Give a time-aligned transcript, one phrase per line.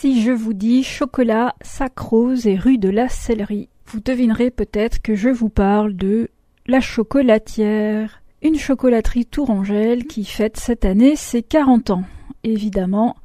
[0.00, 5.16] Si je vous dis chocolat, sacrose et rue de la Sellerie, vous devinerez peut-être que
[5.16, 6.28] je vous parle de
[6.68, 12.04] la chocolatière, une chocolaterie tourangelle qui fête cette année ses 40 ans.
[12.44, 13.16] Évidemment,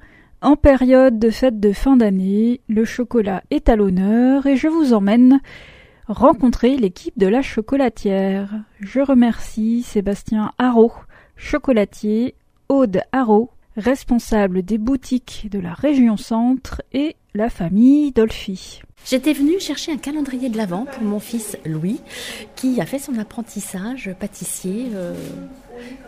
[0.41, 4.93] en période de fête de fin d'année, le chocolat est à l'honneur et je vous
[4.93, 5.41] emmène
[6.07, 8.51] rencontrer l'équipe de la chocolatière.
[8.79, 10.91] Je remercie Sébastien Haro,
[11.35, 12.33] chocolatier,
[12.67, 18.81] Aude Haro, responsable des boutiques de la région centre et la famille Dolphy.
[19.05, 21.99] J'étais venue chercher un calendrier de l'Avent pour mon fils Louis,
[22.55, 25.13] qui a fait son apprentissage pâtissier euh,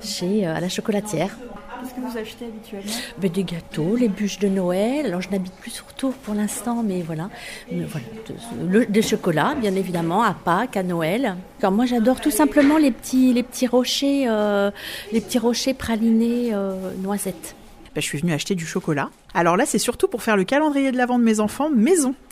[0.01, 1.35] chez euh, à la chocolatière.
[1.81, 5.05] Qu'est-ce que vous achetez habituellement ben, Des gâteaux, les bûches de Noël.
[5.07, 7.29] Alors je n'habite plus sur Tours pour l'instant, mais voilà.
[7.69, 8.85] voilà.
[8.85, 11.35] des chocolats, bien évidemment, à Pâques, à Noël.
[11.61, 14.71] Alors, moi j'adore tout simplement les petits, les petits rochers, euh,
[15.11, 16.53] les petits rochers pralinés
[17.01, 17.55] noisettes.
[17.95, 19.09] Ben, je suis venue acheter du chocolat.
[19.33, 22.15] Alors là, c'est surtout pour faire le calendrier de l'Avent de mes enfants maison.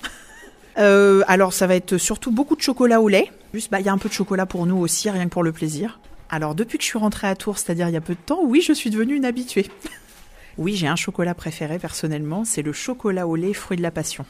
[0.80, 3.30] Euh, alors ça va être surtout beaucoup de chocolat au lait.
[3.54, 5.44] Juste, bah, il y a un peu de chocolat pour nous aussi, rien que pour
[5.44, 6.00] le plaisir.
[6.34, 8.40] Alors depuis que je suis rentrée à Tours, c'est-à-dire il y a peu de temps,
[8.44, 9.68] oui, je suis devenue une habituée.
[10.58, 14.26] oui, j'ai un chocolat préféré personnellement, c'est le chocolat au lait fruit de la passion.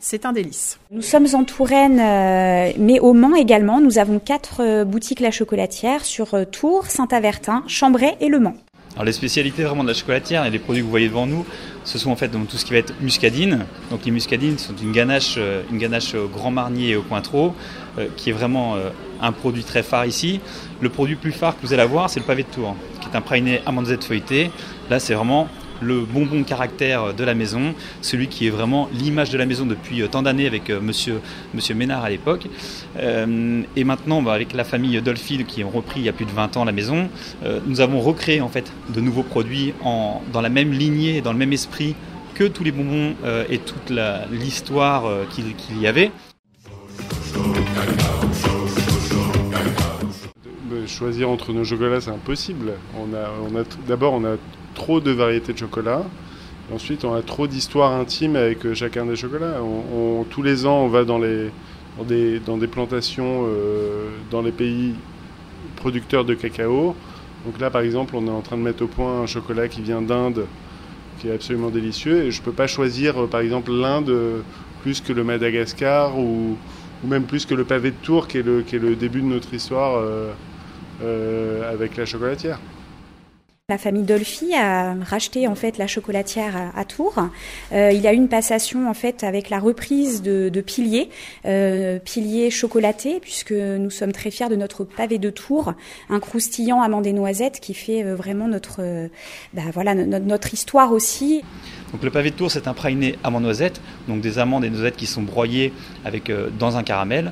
[0.00, 0.78] C'est un délice.
[0.90, 3.80] Nous sommes en Touraine, euh, mais au Mans également.
[3.80, 8.56] Nous avons quatre euh, boutiques La Chocolatière sur Tours, Saint-Avertin, Chambray et Le Mans.
[8.94, 11.46] Alors les spécialités vraiment de la chocolatière et les produits que vous voyez devant nous,
[11.84, 13.60] ce sont en fait donc, tout ce qui va être muscadine.
[13.90, 17.54] Donc les muscadines sont une ganache, euh, une ganache au Grand Marnier et au Cointreau,
[17.98, 18.90] euh, qui est vraiment euh,
[19.22, 20.40] un produit très phare ici.
[20.80, 23.16] Le produit plus phare que vous allez avoir, c'est le pavé de Tours, qui est
[23.16, 24.50] un praliné amande feuilleté.
[24.88, 25.48] Là, c'est vraiment
[25.80, 30.02] le bonbon caractère de la maison, celui qui est vraiment l'image de la maison depuis
[30.02, 31.20] euh, tant d'années avec euh, monsieur,
[31.54, 32.46] monsieur Ménard à l'époque.
[32.98, 36.26] Euh, et maintenant, bah, avec la famille Dolphy qui ont repris il y a plus
[36.26, 37.08] de 20 ans la maison,
[37.66, 41.38] nous avons recréé en fait de nouveaux produits en, dans la même lignée, dans le
[41.38, 41.94] même esprit
[42.34, 43.14] que tous les bonbons
[43.48, 43.92] et toute
[44.30, 46.10] l'histoire qu'il y avait.
[51.00, 52.72] Choisir entre nos chocolats, c'est impossible.
[52.94, 54.36] On a, D'abord, on a
[54.74, 56.02] trop de variétés de chocolat.
[56.74, 59.62] ensuite, on a trop d'histoires intimes avec euh, chacun des chocolats.
[60.28, 61.50] tous les ans, on va dans, des,
[62.70, 64.92] plantations euh, dans les pays
[65.76, 66.94] producteurs de cacao.
[67.46, 69.80] Donc là, par exemple, on est en train de mettre au point un chocolat qui
[69.80, 70.44] vient d'Inde,
[71.18, 72.24] qui est absolument délicieux.
[72.24, 74.14] Et je ne peux pas choisir, euh, par exemple, l'Inde
[74.82, 76.58] plus que le Madagascar ou,
[77.04, 80.02] même plus que le pavé de Tours, qui est le début de notre histoire
[81.00, 82.58] avec la chocolatière.
[83.70, 87.28] La famille Dolphy a racheté en fait la chocolatière à, Tours.
[87.70, 91.08] Euh, il y a eu une passation en fait avec la reprise de, de piliers,
[91.46, 95.74] euh, piliers chocolatés, puisque nous sommes très fiers de notre pavé de Tours,
[96.08, 99.08] un croustillant amande et noisette qui fait euh, vraiment notre,
[99.54, 101.42] bah, voilà, notre, histoire aussi.
[101.92, 104.96] Donc le pavé de Tours, c'est un praliné amande noisette, donc des amandes et noisettes
[104.96, 105.72] qui sont broyées
[106.04, 107.30] avec, dans un caramel,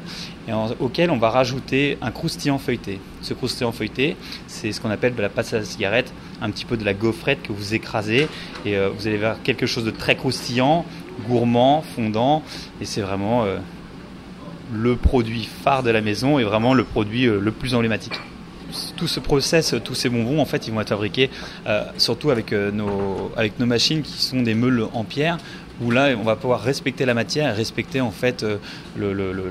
[0.48, 3.00] et auquel on va rajouter un croustillant feuilleté.
[3.20, 4.16] Ce croustillant feuilleté,
[4.46, 6.94] c'est ce qu'on appelle de la pâte à la cigarette, un petit peu de la
[6.94, 8.28] gaufrette que vous écrasez
[8.64, 10.86] et euh, vous allez vers quelque chose de très croustillant,
[11.28, 12.42] gourmand, fondant
[12.80, 13.58] et c'est vraiment euh,
[14.72, 18.18] le produit phare de la maison et vraiment le produit euh, le plus emblématique.
[18.96, 21.30] Tout ce process, tous ces bonbons, en fait, ils vont être fabriqués
[21.96, 25.38] surtout avec nos, avec nos machines qui sont des meules en pierre
[25.80, 28.58] où là on va pouvoir respecter la matière respecter en fait euh,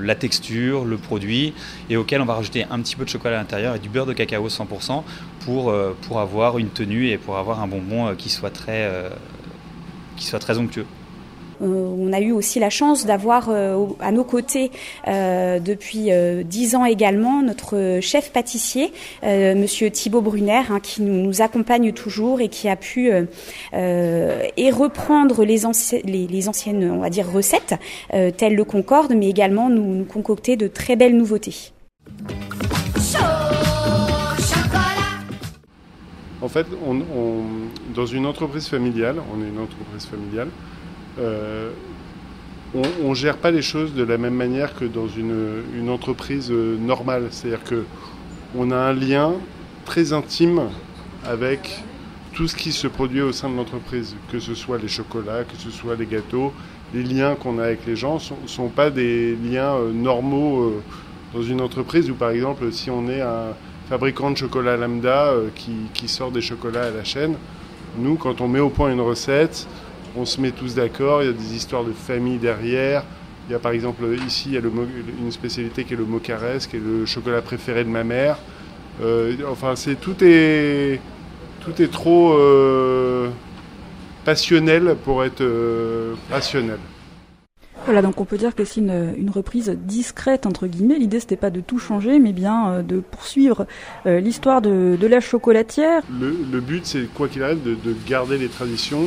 [0.00, 1.54] la texture, le produit,
[1.90, 4.06] et auquel on va rajouter un petit peu de chocolat à l'intérieur et du beurre
[4.06, 5.02] de cacao 100%
[5.40, 8.88] pour, euh, pour avoir une tenue et pour avoir un bonbon euh, qui soit très
[10.58, 10.86] onctueux.
[11.62, 14.70] Euh, on a eu aussi la chance d'avoir euh, à nos côtés
[15.06, 16.10] euh, depuis
[16.44, 18.92] dix ans également notre chef pâtissier,
[19.22, 23.10] Monsieur Thibaut Brunner, hein, qui nous, accompagne toujours et qui a pu
[23.72, 27.00] reprendre les, anciennes,
[27.32, 27.74] recettes
[28.36, 31.72] telles le Concorde, mais également nous, concocter de très belles nouveautés.
[36.40, 36.66] En fait,
[37.94, 40.48] dans une entreprise familiale, on est une entreprise familiale,
[41.20, 41.70] euh,
[42.74, 46.76] on ne gère pas les choses de la même manière que dans une, entreprise euh,
[46.76, 47.28] normale.
[47.30, 49.32] C'est-à-dire qu'on a un lien
[49.84, 50.62] très intime
[51.24, 51.82] avec
[52.34, 55.56] tout ce qui se produit au sein de l'entreprise, que ce soit les chocolats, que
[55.56, 56.52] ce soit les gâteaux,
[56.94, 60.74] les liens qu'on a avec les gens ne sont, pas des liens euh, normaux
[61.34, 63.54] dans une entreprise où par exemple si on est un
[63.88, 67.34] fabricant de chocolat lambda qui, sort des chocolats à la chaîne,
[67.98, 69.66] nous quand on met au point une recette,
[70.16, 73.04] on se met tous d'accord, il y a des histoires de famille derrière.
[73.48, 76.58] Il y a par exemple ici il y a une spécialité qui est le mocares,
[76.68, 78.38] qui est le chocolat préféré de ma mère.
[79.02, 81.00] Euh, enfin, c'est tout est
[81.60, 83.30] tout est trop euh,
[84.24, 85.44] passionnel pour être
[86.30, 86.78] rationnel.
[87.86, 90.98] Voilà, donc on peut dire que c'est une, reprise discrète entre guillemets.
[90.98, 93.66] L'idée c'était pas de tout changer, mais bien de poursuivre
[94.04, 96.02] l'histoire de, la chocolatière.
[96.20, 99.06] Le, but c'est quoi qu'il arrive de, garder les traditions.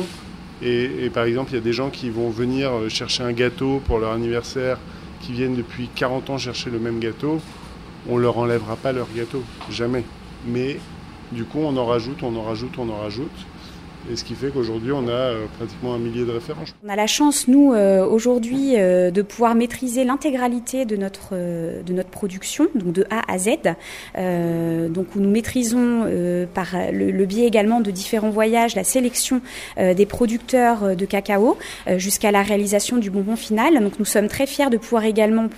[0.64, 3.98] Et, par exemple, il y a des gens qui vont venir chercher un gâteau pour
[3.98, 4.78] leur anniversaire,
[5.20, 7.40] qui viennent depuis 40 ans chercher le même gâteau
[8.08, 10.04] on leur enlèvera pas leur gâteau, jamais.
[10.46, 10.78] Mais
[11.30, 13.30] du coup, on en rajoute, on en rajoute, on en rajoute.
[14.10, 16.74] Et ce qui fait qu'aujourd'hui, on a euh, pratiquement un millier de références.
[16.84, 21.92] On a la chance, nous, euh, aujourd'hui, euh, de pouvoir maîtriser l'intégralité de notre de
[21.92, 23.50] notre production, donc de A à Z.
[24.92, 29.40] donc, où nous maîtrisons par le, biais également de différents voyages la sélection
[29.78, 31.56] des producteurs de cacao
[31.96, 33.82] jusqu'à la réalisation du bonbon final.
[33.82, 35.48] Donc, nous sommes très fiers de pouvoir également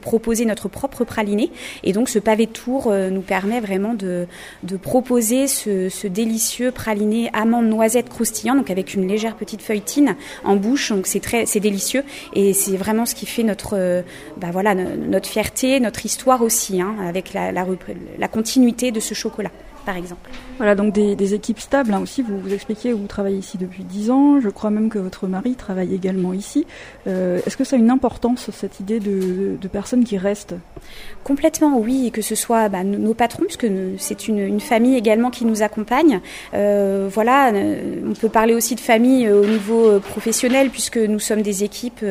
[0.00, 1.50] proposer notre propre praliné.
[1.84, 4.26] Et donc, ce pavé de tour nous permet vraiment de
[4.62, 10.16] de proposer ce, ce délicieux praliné amande noisette croustillant, donc avec une légère petite feuilletine
[10.44, 10.90] en bouche.
[10.90, 12.04] Donc c'est très, c'est délicieux
[12.34, 14.02] et c'est vraiment ce qui fait notre, euh,
[14.36, 19.50] bah voilà, notre fierté, notre histoire aussi, hein, avec la, la continuité de ce chocolat
[19.84, 20.30] par exemple.
[20.60, 22.20] Voilà, donc des, équipes stables hein, aussi.
[22.20, 24.40] Vous vous expliquez, vous travaillez ici depuis 10 ans.
[24.40, 26.66] Je crois même que votre mari travaille également ici.
[27.06, 30.54] Euh, est-ce que ça a une importance, cette idée de, personnes qui restent?
[31.24, 32.06] Complètement, oui.
[32.06, 33.66] Et que ce soit bah, nos patrons, puisque
[33.96, 36.20] c'est une, famille également qui nous accompagne.
[36.52, 41.40] Euh, voilà, euh, on peut parler aussi de famille au niveau professionnel, puisque nous sommes
[41.40, 42.04] des équipes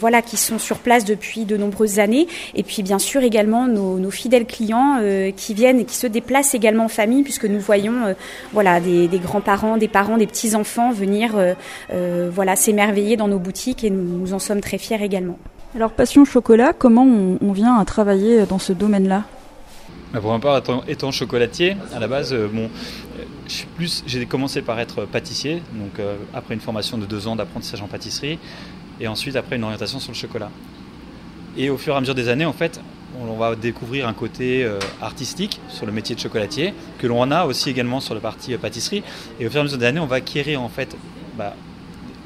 [0.00, 2.28] voilà, qui sont sur place depuis de nombreuses années.
[2.54, 5.02] Et puis, bien sûr, également nos, nos fidèles clients
[5.36, 8.14] qui viennent et qui se déplacent également en famille puisque nous voyons euh,
[8.52, 11.54] voilà des, grands-parents, des parents, des petits-enfants venir euh,
[11.92, 15.38] euh, voilà s'émerveiller dans nos boutiques et nous, en sommes très fiers également.
[15.74, 19.24] Alors Passion Chocolat, comment on, vient à travailler dans ce domaine-là?
[20.12, 22.70] Bah, pour ma part, étant, chocolatier, à la base, bon,
[23.76, 26.00] plus, j'ai commencé par être pâtissier, donc
[26.32, 28.38] après une formation de deux ans d'apprentissage en pâtisserie,
[28.98, 30.50] et ensuite après une orientation sur le chocolat.
[31.58, 32.80] Et au fur et à mesure des années, en fait,
[33.20, 37.44] on va découvrir un côté euh, artistique sur le métier de chocolatier, que l'on a
[37.44, 39.02] aussi également sur le parti euh, pâtisserie.
[39.40, 40.96] Et au fur et à mesure des années, on va acquérir en fait
[41.36, 41.54] bah,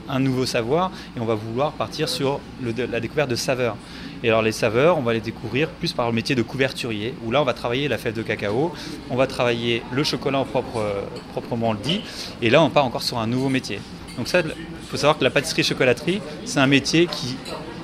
[0.09, 3.77] un nouveau savoir et on va vouloir partir sur la découverte de saveurs.
[4.23, 7.31] Et alors les saveurs, on va les découvrir plus par le métier de couverturier, où
[7.31, 8.73] là on va travailler la fève de cacao,
[9.11, 11.03] on va travailler le chocolat propre, euh,
[11.33, 12.03] proprement dit,
[12.41, 13.81] et là on part encore sur un nouveau métier.
[14.17, 17.37] Donc ça, il faut savoir que la pâtisserie-chocolaterie, c'est un métier qui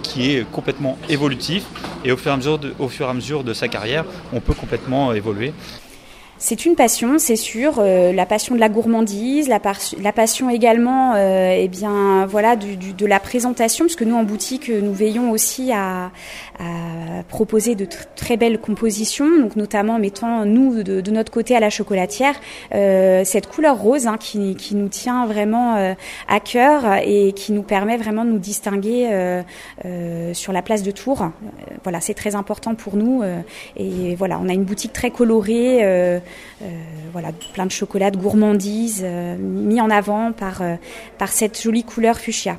[0.09, 1.65] qui est complètement évolutif
[2.05, 5.53] et au fur et à mesure de, sa carrière, on peut complètement évoluer.
[6.41, 9.59] C'est une passion, c'est sûr, euh, la passion de la gourmandise, la,
[10.13, 14.93] passion également, euh, eh bien, voilà, du, de la présentation, puisque nous en boutique, nous
[14.93, 16.13] veillons aussi à,
[16.61, 17.87] à proposer de
[18.17, 22.35] très belles compositions, donc notamment mettant nous de, notre côté à la chocolatière
[22.75, 25.95] euh, cette couleur rose hein, qui, qui, nous tient vraiment euh,
[26.29, 30.91] à cœur et qui nous permet vraiment de nous distinguer euh, sur la place de
[30.91, 31.31] Tours.
[31.83, 33.23] voilà, c'est très important pour nous
[33.77, 36.21] et voilà, on a une boutique très colorée.
[36.63, 36.67] Euh,
[37.13, 40.75] voilà, plein de chocolat, de gourmandise, euh, mis en avant par, euh,
[41.17, 42.59] par cette jolie couleur fuchsia.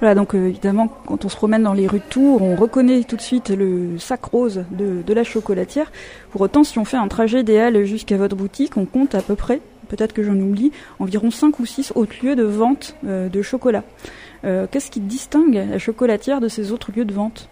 [0.00, 3.16] Voilà, donc évidemment, quand on se promène dans les rues de Tours, on reconnaît tout
[3.16, 5.92] de suite le sac rose de, de la chocolatière.
[6.32, 9.36] Pour autant, si on fait un trajet idéal jusqu'à votre boutique, on compte à peu
[9.36, 13.84] près, peut-être que j'en oublie, environ 5 ou 6 autres lieux de vente de chocolat.
[14.42, 17.48] Qu'est-ce qui distingue la chocolatière de ces autres lieux de vente?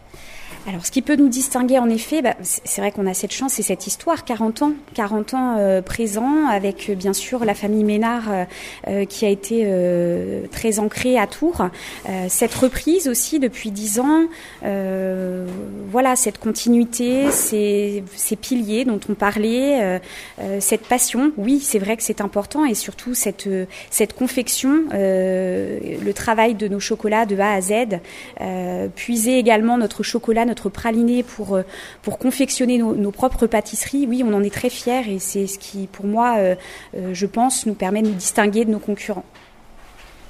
[0.66, 3.58] Alors, ce qui peut nous distinguer, en effet, bah, c'est vrai qu'on a cette chance
[3.58, 7.84] et cette histoire, 40 ans, 40 ans euh, présents, avec euh, bien sûr la famille
[7.84, 8.30] Ménard
[8.88, 9.70] euh, qui a été
[10.50, 11.68] très ancrée à Tours.
[12.28, 14.24] cette reprise aussi depuis 10 ans,
[15.90, 20.00] voilà, cette continuité, ces, ces, piliers dont on parlait,
[20.60, 23.48] cette passion, oui, c'est vrai que c'est important et surtout cette,
[23.90, 27.72] cette confection, le travail de nos chocolats de A à Z,
[28.94, 31.62] puiser également notre chocolat, praliné pour, euh,
[32.02, 35.86] pour confectionner nos, propres pâtisseries, oui, on en est très fiers et c'est ce qui,
[35.86, 36.54] pour moi, euh,
[36.96, 39.24] euh, je pense, nous permet de nous distinguer de nos concurrents.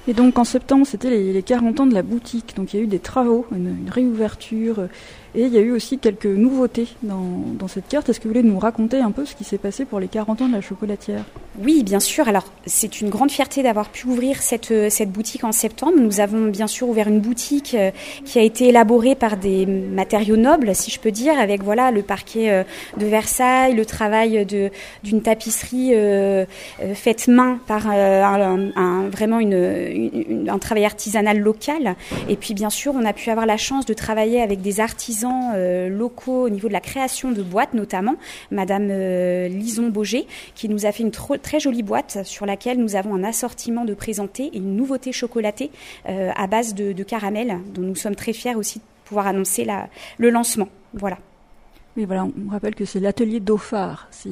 [0.07, 2.55] Et donc en septembre, c'était les, 40 ans de la boutique.
[2.55, 4.87] Donc il y a eu des travaux, une réouverture,
[5.35, 8.07] et il y a eu aussi quelques nouveautés dans, dans cette carte.
[8.09, 10.41] Est-ce que vous voulez nous raconter un peu ce qui s'est passé pour les 40
[10.41, 11.25] ans de la chocolatière?
[11.61, 12.27] Oui, bien sûr.
[12.27, 15.93] Alors, c'est une grande fierté d'avoir pu ouvrir cette, cette boutique en septembre.
[15.99, 17.91] Nous avons bien sûr ouvert une boutique euh,
[18.25, 22.01] qui a été élaborée par des matériaux nobles, si je peux dire, avec voilà le
[22.01, 22.63] parquet euh,
[22.97, 24.45] de Versailles, le travail
[25.03, 26.45] d'une tapisserie euh,
[26.93, 27.87] faite main par
[29.11, 31.95] vraiment une, un travail artisanal local.
[32.29, 35.24] Et puis, bien sûr, on a pu avoir la chance de travailler avec des artisans
[35.25, 38.15] artisans locaux au niveau de la création de boîtes notamment,
[38.51, 38.87] Madame
[39.47, 43.23] Lison Boger, qui nous a fait une très jolie boîte sur laquelle nous avons un
[43.23, 45.71] assortiment de présentés et une nouveauté chocolatée
[46.05, 49.67] à base de, caramel, dont nous sommes très fiers aussi de pouvoir annoncer
[50.17, 50.69] le lancement.
[50.93, 51.17] Voilà.
[51.95, 54.07] Mais voilà, on rappelle que c'est l'atelier Dauphard.
[54.11, 54.29] C'est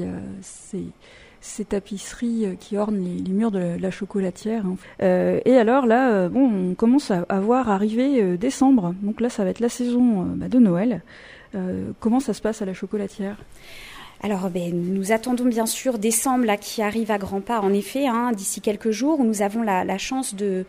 [1.44, 4.66] ces tapisseries euh, qui ornent les, murs de la chocolatière.
[4.66, 4.78] Hein.
[5.02, 8.96] Euh, et alors là, euh, bon, on commence à, voir arriver décembre.
[9.02, 11.02] Donc là, ça va être la saison bah, de Noël.
[12.00, 13.38] comment ça se passe à la chocolatière?
[14.25, 18.08] Alors, ben, nous attendons bien sûr décembre là, qui arrive à grands pas, en effet,
[18.08, 20.63] hein, d'ici quelques jours, où nous avons la, chance de,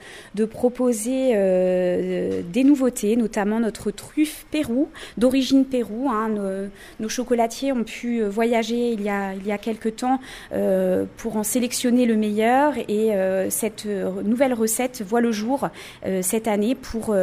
[0.50, 6.08] proposer euh, des nouveautés, notamment notre truffe Pérou, d'origine Pérou.
[6.10, 6.30] Hein.
[6.98, 10.18] Nos, chocolatiers ont pu voyager il y a, il y a quelques temps
[10.52, 15.68] euh, pour en sélectionner le meilleur, et euh, cette nouvelle recette voit le jour
[16.22, 17.14] cette année pour,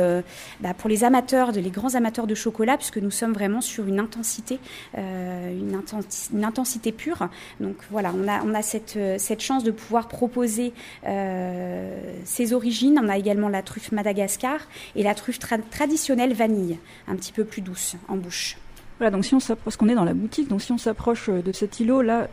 [0.62, 4.00] bah, pour les amateurs, les grands amateurs de chocolat, puisque nous sommes vraiment sur une
[4.00, 4.60] intensité,
[4.96, 7.30] une intensité une intensité pure.
[7.60, 10.74] Donc voilà, on a, on a cette, euh, cette chance de pouvoir proposer
[11.06, 13.00] euh, ces origines.
[13.04, 14.60] On a également la truffe Madagascar
[14.96, 18.58] et la truffe traditionnelle vanille, un petit peu plus douce en bouche.
[18.98, 21.42] Voilà, donc si on s'approche, qu'on est dans la boutique, donc si on s'approche euh,
[21.42, 22.28] de cet îlot là,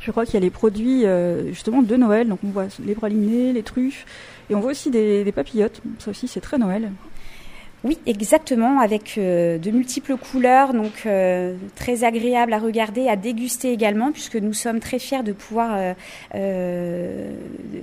[0.00, 1.04] je crois qu'il y a les produits
[1.48, 2.28] justement de Noël.
[2.28, 4.04] Donc on voit les pralinés, les truffes,
[4.50, 5.80] et on voit aussi des, des papillotes.
[5.98, 6.90] Ça aussi c'est très Noël.
[7.84, 13.72] Oui, exactement, avec euh, de multiples couleurs, donc euh, très agréable à regarder, à déguster
[13.72, 15.94] également, puisque nous sommes très fiers de pouvoir
[16.34, 17.32] euh,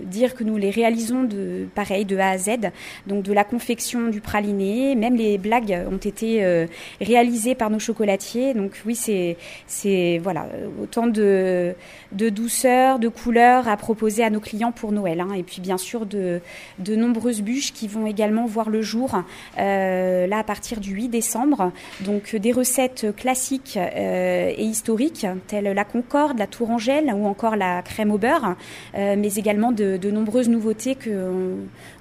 [0.08, 2.72] dire que nous les réalisons de pareil de A à Z,
[3.05, 6.67] donc de la confection du praliné, même les blagues ont été
[7.00, 8.55] réalisées par nos chocolatiers.
[8.55, 10.48] Donc oui, c'est c'est voilà
[10.81, 11.75] autant de
[12.12, 15.34] de douceur, de couleurs à proposer à nos clients pour Noël, hein.
[15.38, 16.41] et puis bien sûr de
[16.79, 19.22] de nombreuses bûches qui vont également voir le jour.
[19.60, 19.90] Euh,
[20.27, 21.71] là à partir du 8 décembre.
[22.01, 27.81] Donc des recettes classiques euh, et historiques telles la Concorde, la Tourangelle ou encore la
[27.81, 28.55] crème au beurre,
[28.95, 31.55] euh, mais également de, nombreuses nouveautés que,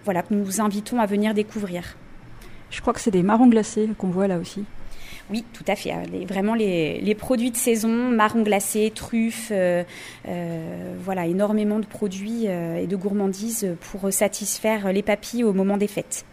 [0.04, 1.96] voilà, que nous vous invitons à venir découvrir.
[2.70, 4.64] Je crois que c'est des marrons glacés qu'on voit là aussi.
[5.30, 5.94] Oui, tout à fait.
[6.28, 9.52] vraiment les, produits de saison, marrons glacés, truffes,
[11.04, 16.24] voilà, énormément de produits et de gourmandises pour satisfaire les papilles au moment des fêtes.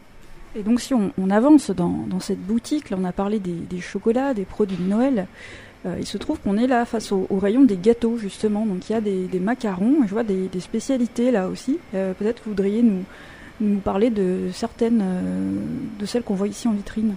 [0.58, 4.44] Et donc si on, avance dans, cette boutique, là on a parlé des, chocolats, des
[4.44, 5.28] produits de Noël,
[5.86, 8.66] euh, il se trouve qu'on est là face au, rayon des gâteaux justement.
[8.66, 11.78] Donc il y a des, macarons, je vois des, spécialités là aussi.
[11.94, 15.52] Euh, peut-être que vous voudriez nous, parler de certaines euh,
[16.00, 17.14] de celles qu'on voit ici en vitrine.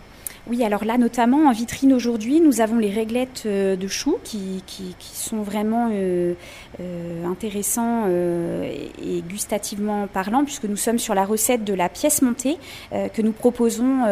[0.51, 4.65] Oui, alors là, notamment en vitrine aujourd'hui, nous avons les réglettes euh, de choux qui,
[4.99, 6.35] sont vraiment euh,
[6.81, 12.57] euh, intéressants et gustativement parlant, puisque nous sommes sur la recette de la pièce montée
[12.91, 14.07] que nous proposons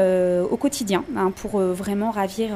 [0.48, 2.50] au quotidien hein, pour vraiment ravir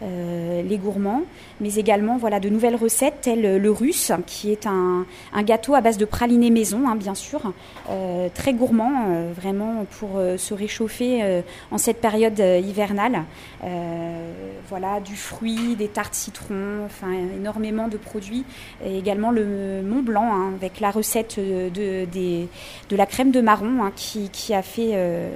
[0.00, 1.22] les gourmands,
[1.60, 5.04] mais également voilà de nouvelles recettes telles le russe, qui est un,
[5.42, 7.52] gâteau à base de praliné maison, hein, bien sûr,
[8.34, 13.09] très gourmand, vraiment pour se réchauffer en cette période hivernale.
[13.64, 14.32] Euh,
[14.68, 18.44] voilà, du fruit, des tartes citron, enfin énormément de produits.
[18.84, 23.84] Et également le Mont Blanc hein, avec la recette de, de, la crème de marron
[23.84, 25.30] hein, qui, a fait, euh,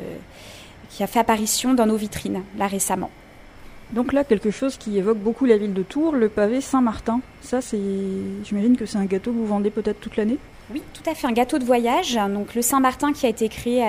[0.90, 3.11] qui a fait apparition dans nos vitrines là récemment.
[3.93, 7.21] Donc là, quelque chose qui évoque beaucoup la ville de Tours, le pavé Saint-Martin.
[7.43, 7.78] Ça, c'est,
[8.45, 10.38] j'imagine que c'est un gâteau que vous vendez peut-être toute l'année?
[10.73, 12.14] Oui, tout à fait, un gâteau de voyage.
[12.14, 13.85] Donc le Saint-Martin qui a été créé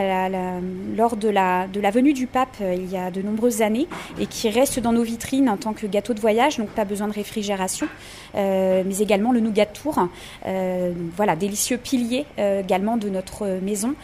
[0.97, 3.87] lors de la, venue du pape euh, il y a de nombreuses années
[4.19, 7.07] et qui reste dans nos vitrines en tant que gâteau de voyage, donc pas besoin
[7.07, 7.87] de réfrigération,
[8.35, 10.09] euh, mais également le nougat tour.
[10.45, 13.95] Euh, voilà, délicieux pilier également de notre maison,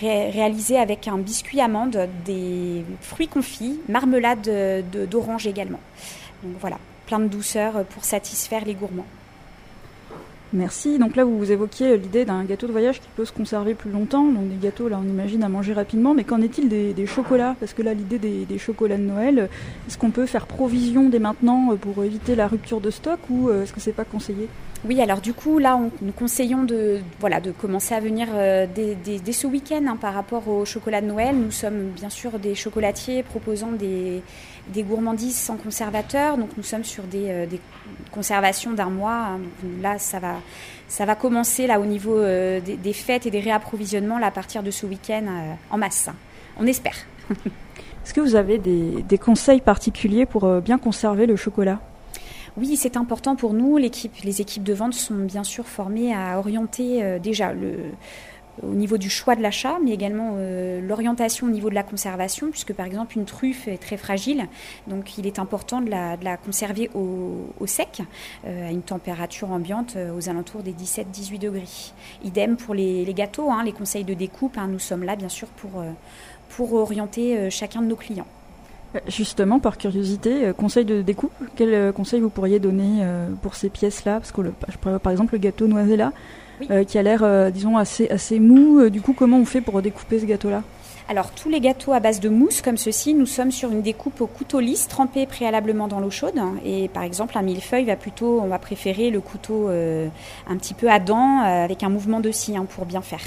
[0.00, 4.48] réalisé avec un biscuit amande, des fruits confits, marmelade
[5.10, 5.80] d'orange également.
[6.44, 9.06] Donc voilà, plein de douceur pour satisfaire les gourmands.
[10.54, 10.98] Merci.
[10.98, 14.24] Donc là, vous, évoquiez l'idée d'un gâteau de voyage qui peut se conserver plus longtemps.
[14.24, 16.14] Donc des gâteaux, là, on imagine à manger rapidement.
[16.14, 17.54] Mais qu'en est-il des, chocolats?
[17.60, 19.48] Parce que là, l'idée des, chocolats de Noël,
[19.86, 23.62] est-ce qu'on peut faire provision dès maintenant pour éviter la rupture de stock ou euh,
[23.62, 24.48] est-ce que c'est pas conseillé?
[24.84, 29.32] Oui, alors du coup, là, nous conseillons de, voilà, de commencer à venir euh, dès,
[29.32, 31.34] ce week-end hein, par rapport au chocolat de Noël.
[31.34, 34.22] Nous sommes bien sûr des chocolatiers proposant des,
[34.76, 36.38] gourmandises sans conservateur.
[36.38, 37.46] Donc nous sommes sur des, euh,
[38.12, 39.30] conservations d'un mois.
[39.32, 39.40] Hein.
[39.82, 40.36] Là, ça va,
[40.86, 44.70] ça va commencer là, au niveau euh, des, fêtes et des réapprovisionnements à partir de
[44.70, 46.08] ce week-end en masse.
[46.56, 46.94] On espère.
[47.30, 51.80] Est-ce que vous avez des conseils particuliers pour bien conserver le chocolat?
[52.58, 53.76] Oui, c'est important pour nous.
[53.76, 57.52] Les équipes de vente sont bien sûr formées à orienter euh, déjà
[58.62, 60.34] au niveau du choix de l'achat, mais également
[60.82, 64.48] l'orientation au niveau de la conservation, puisque par exemple une truffe est très fragile,
[64.88, 68.02] donc il est important de la, conserver au, sec,
[68.44, 71.92] à une température ambiante aux alentours des 17-18 degrés.
[72.24, 75.46] Idem pour les, gâteaux, hein, les conseils de découpe, hein, nous sommes là bien sûr
[75.46, 75.84] pour,
[76.48, 78.26] pour orienter chacun de nos clients.
[79.06, 83.54] Justement, par curiosité, euh, conseil de découpe, quel euh, conseil vous pourriez donner euh, pour
[83.54, 84.20] ces pièces-là?
[84.20, 84.40] Parce que
[84.98, 86.12] par exemple le gâteau noisella,
[86.88, 88.90] qui a l'air, disons, assez, assez mou.
[88.90, 90.64] du coup, comment on fait pour découper ce gâteau-là?
[91.08, 94.20] Alors tous les gâteaux à base de mousse comme ceci, nous sommes sur une découpe
[94.20, 96.34] au couteau lisse trempé préalablement dans l'eau chaude.
[96.64, 100.90] Et par exemple un millefeuille va plutôt, on va préférer le couteau un petit peu
[100.90, 103.22] à dents avec un mouvement de scie hein, pour bien faire.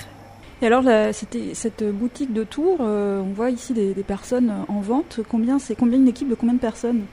[0.63, 5.19] Et alors, cette boutique de Tours, euh, on voit ici des, personnes en vente.
[5.27, 7.05] Combien c'est combien une équipe de combien de personnes?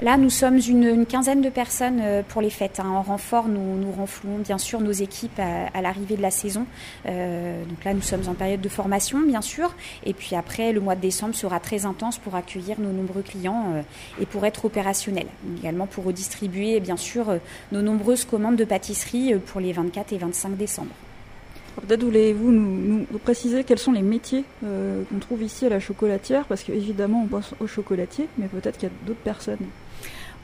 [0.00, 2.80] Là, nous sommes une, quinzaine de personnes euh, pour les fêtes.
[2.80, 2.88] Hein.
[2.88, 6.64] En renfort, nous, nous renflouons bien sûr nos équipes à, l'arrivée de la saison.
[7.04, 9.74] Euh, donc là, nous sommes en période de formation, bien sûr.
[10.04, 13.74] Et puis après, le mois de décembre sera très intense pour accueillir nos nombreux clients
[14.18, 15.26] et pour être opérationnel.
[15.58, 17.26] Également pour redistribuer, bien sûr,
[17.72, 20.92] nos nombreuses commandes de pâtisserie pour les 24 et 25 décembre.
[21.80, 26.46] Peut-être voulez-vous nous, préciser quels sont les métiers euh, qu'on trouve ici à la chocolatière
[26.46, 29.58] Parce qu'évidemment, on pense aux chocolatiers, mais peut-être qu'il y a d'autres personnes.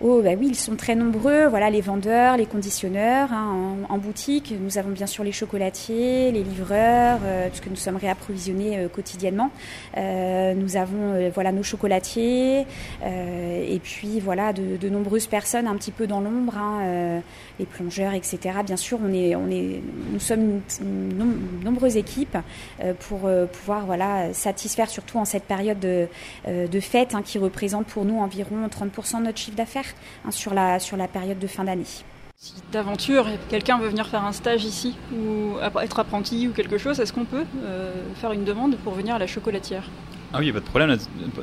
[0.04, 1.46] Oh, bah oui, ils sont très nombreux.
[1.46, 4.52] Voilà, les vendeurs, les conditionneurs hein, en, boutique.
[4.60, 9.52] Nous avons bien sûr les chocolatiers, les livreurs, euh, puisque nous sommes réapprovisionnés euh, quotidiennement.
[9.96, 12.66] Euh, nous avons voilà nos chocolatiers
[13.02, 17.22] et puis voilà de, nombreuses personnes un petit peu dans l'ombre, hein,
[17.60, 18.40] les plongeurs, etc.
[18.66, 19.80] Bien sûr, on est, on est,
[20.12, 22.38] nous sommes une, nombreuses équipes
[23.00, 26.08] pour pouvoir voilà satisfaire surtout en cette période de,
[26.48, 29.91] de fête hein, qui représente pour nous environ 30% de notre chiffre d'affaires.
[30.24, 31.84] Hein, sur, la, sur la période de fin d'année.
[32.36, 36.98] Si d'aventure, quelqu'un veut venir faire un stage ici ou être apprenti ou quelque chose,
[37.00, 39.84] est-ce qu'on peut euh, faire une demande pour venir à la chocolatière?
[40.32, 40.96] Ah oui, il n'y a pas de problème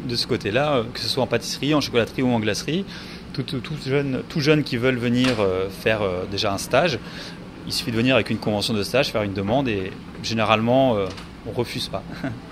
[0.03, 2.85] de ce côté-là, euh, que ce soit en pâtisserie, en chocolaterie ou en glacerie.
[3.33, 3.45] Tout,
[3.85, 6.99] jeune, tout jeune qui veulent venir euh, faire déjà un stage,
[7.65, 9.91] il suffit de venir avec une convention de stage, faire une demande et
[10.23, 10.97] généralement
[11.47, 12.03] on refuse pas.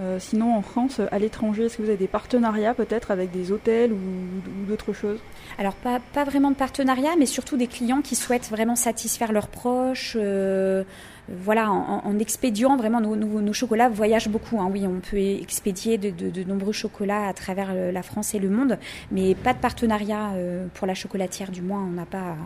[0.00, 3.50] Euh, sinon, en France, à l'étranger, est-ce que vous avez des partenariats peut-être avec des
[3.50, 3.98] hôtels ou,
[4.68, 5.18] d'autres choses?
[5.58, 10.16] Alors, pas, vraiment de partenariat, mais surtout des clients qui souhaitent vraiment satisfaire leurs proches.
[10.16, 10.84] Euh,
[11.28, 14.60] voilà, en, expédiant vraiment nos, chocolats voyagent beaucoup.
[14.60, 14.70] Hein.
[14.72, 18.78] Oui, on peut expédier de, nombreux chocolats à travers euh, la France et le monde,
[19.10, 21.50] mais pas de partenariat euh, pour la chocolatière.
[21.50, 22.36] Du moins, on n'a pas,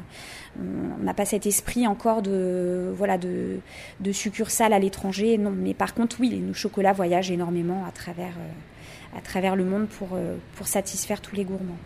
[0.59, 5.39] on n'a pas cet esprit encore de voilà de succursale à l'étranger.
[5.39, 9.65] Non, mais par contre, oui, nos chocolats voyagent énormément à travers euh, à travers le
[9.65, 10.19] monde pour
[10.57, 11.79] pour satisfaire tous les gourmands.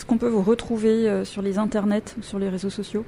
[0.00, 3.04] Est-ce qu'on peut vous retrouver euh, sur les internets, sur les réseaux sociaux?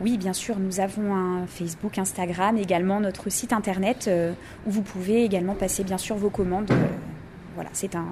[0.00, 0.60] Oui, bien sûr.
[0.60, 4.32] Nous avons un Facebook, Instagram, également notre site internet euh,
[4.64, 6.70] où vous pouvez également passer bien sûr vos commandes.
[6.70, 6.86] Euh,
[7.56, 8.06] voilà, c'est un,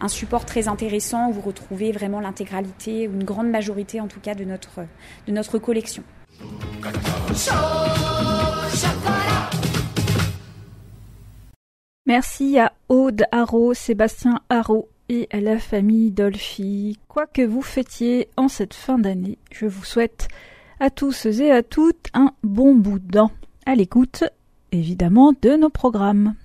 [0.00, 4.20] un, support très intéressant où vous retrouvez vraiment l'intégralité, ou une grande majorité en tout
[4.20, 4.82] cas de notre,
[5.26, 6.04] de notre collection.
[12.16, 16.96] Merci à Aude Haro, Sébastien Haro et à la famille Dolphy.
[17.08, 20.28] Quoi que vous fêtiez en cette fin d'année, je vous souhaite
[20.78, 23.18] à tous et à toutes un bon bout de
[23.66, 24.22] à l'écoute,
[24.70, 26.32] évidemment, de nos programmes.